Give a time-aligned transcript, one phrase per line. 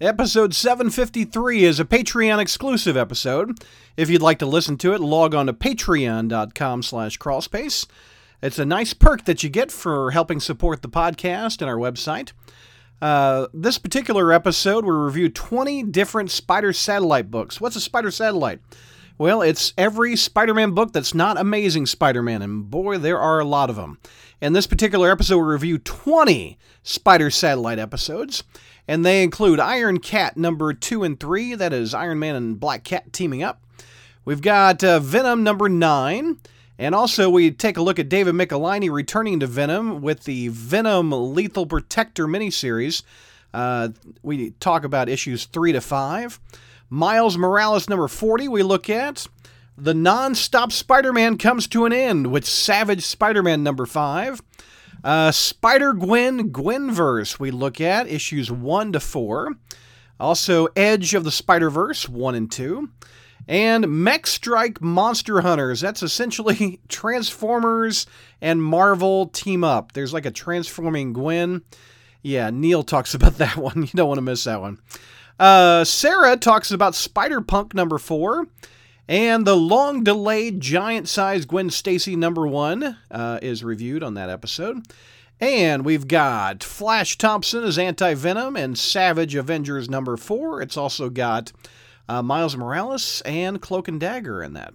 [0.00, 3.62] Episode 753 is a Patreon exclusive episode.
[3.98, 7.86] If you'd like to listen to it, log on to patreon.com slash crawlspace.
[8.40, 12.32] It's a nice perk that you get for helping support the podcast and our website.
[13.02, 17.60] Uh, this particular episode, we review 20 different Spider Satellite books.
[17.60, 18.60] What's a Spider Satellite?
[19.18, 23.38] Well, it's every Spider Man book that's not Amazing Spider Man, and boy, there are
[23.38, 23.98] a lot of them.
[24.40, 28.42] In this particular episode, we review 20 Spider Satellite episodes,
[28.88, 32.82] and they include Iron Cat number 2 and 3, that is Iron Man and Black
[32.82, 33.62] Cat teaming up.
[34.24, 36.38] We've got uh, Venom number 9,
[36.78, 41.12] and also we take a look at David Michelinie returning to Venom with the Venom
[41.12, 43.02] Lethal Protector miniseries.
[43.52, 43.90] Uh,
[44.22, 46.40] we talk about issues 3 to 5.
[46.88, 49.26] Miles Morales number 40, we look at.
[49.80, 54.42] The non stop Spider Man comes to an end with Savage Spider Man number 5.
[55.02, 59.54] Uh, Spider Gwen Gwenverse, we look at issues 1 to 4.
[60.18, 62.90] Also, Edge of the Spider Verse 1 and 2.
[63.48, 65.80] And Mech Strike Monster Hunters.
[65.80, 68.04] That's essentially Transformers
[68.42, 69.92] and Marvel team up.
[69.92, 71.62] There's like a transforming Gwen.
[72.20, 73.80] Yeah, Neil talks about that one.
[73.80, 74.78] You don't want to miss that one.
[75.38, 78.46] Uh, Sarah talks about Spider Punk number four,
[79.10, 84.30] and the long delayed giant sized Gwen Stacy number one uh, is reviewed on that
[84.30, 84.86] episode.
[85.40, 90.62] And we've got Flash Thompson as Anti Venom and Savage Avengers number four.
[90.62, 91.50] It's also got
[92.08, 94.74] uh, Miles Morales and Cloak and Dagger in that.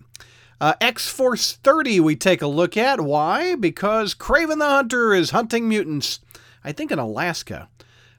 [0.60, 3.00] Uh, X Force 30 we take a look at.
[3.00, 3.56] Why?
[3.56, 6.20] Because Kraven the Hunter is hunting mutants,
[6.62, 7.70] I think in Alaska.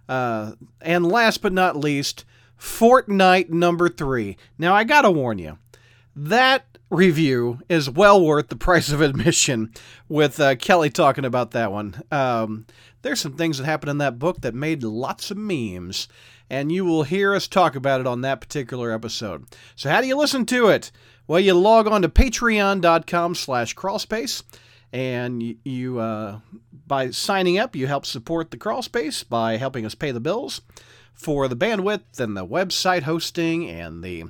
[0.09, 2.25] Uh, and last but not least,
[2.59, 4.39] Fortnite number three.
[4.57, 5.59] Now, I gotta warn you,
[6.17, 9.73] that review is well worth the price of admission
[10.09, 12.03] with uh, Kelly talking about that one.
[12.11, 12.67] Um,
[13.03, 16.09] there's some things that happened in that book that made lots of memes,
[16.49, 19.45] and you will hear us talk about it on that particular episode.
[19.77, 20.91] So, how do you listen to it?
[21.29, 24.43] Well, you log on to patreon.com slash crawlspace,
[24.93, 26.41] and you, uh,
[26.87, 30.63] by signing up, you help support the crawlspace by helping us pay the bills
[31.17, 34.25] for the bandwidth and the website hosting and the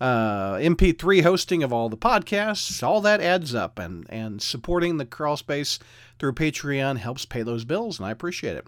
[0.00, 2.82] uh, MP3 hosting of all the podcasts.
[2.82, 5.78] All that adds up, and and supporting the crawl space
[6.18, 8.66] through Patreon helps pay those bills, and I appreciate it.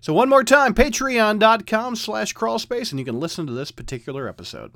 [0.00, 4.72] So one more time, patreon.com slash crawlspace, and you can listen to this particular episode.